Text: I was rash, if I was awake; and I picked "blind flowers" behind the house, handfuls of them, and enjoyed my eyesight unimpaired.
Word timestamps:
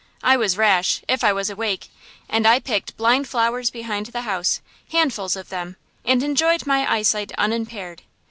I 0.23 0.35
was 0.35 0.57
rash, 0.57 1.03
if 1.07 1.23
I 1.23 1.31
was 1.31 1.51
awake; 1.51 1.89
and 2.27 2.47
I 2.47 2.57
picked 2.59 2.97
"blind 2.97 3.27
flowers" 3.27 3.69
behind 3.69 4.07
the 4.07 4.21
house, 4.21 4.59
handfuls 4.91 5.35
of 5.35 5.49
them, 5.49 5.75
and 6.03 6.23
enjoyed 6.23 6.65
my 6.65 6.91
eyesight 6.91 7.31
unimpaired. 7.37 8.01